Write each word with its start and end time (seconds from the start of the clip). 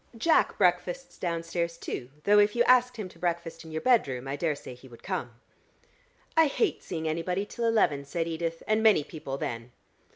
Jack 0.17 0.57
breakfasts 0.57 1.15
downstairs, 1.19 1.77
too, 1.77 2.09
though 2.23 2.39
if 2.39 2.55
you 2.55 2.63
asked 2.63 2.97
him 2.97 3.07
to 3.09 3.19
breakfast 3.19 3.63
in 3.63 3.71
your 3.71 3.81
bedroom, 3.81 4.27
I 4.27 4.35
daresay 4.35 4.73
he 4.73 4.87
would 4.87 5.03
come." 5.03 5.35
"I 6.35 6.47
hate 6.47 6.81
seeing 6.81 7.07
anybody 7.07 7.45
till 7.45 7.65
eleven," 7.67 8.03
said 8.03 8.27
Edith, 8.27 8.63
"and 8.65 8.81
many 8.81 9.03
people 9.03 9.37
then." 9.37 9.71